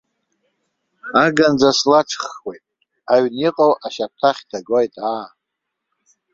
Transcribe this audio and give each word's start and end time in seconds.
Аганӡа 1.23 1.71
слаҿххуеит, 1.77 2.63
аҩн 3.13 3.33
иҟоу 3.47 3.73
ашьаптахь 3.85 4.41
дагоит, 4.49 4.93
аа. 5.11 5.25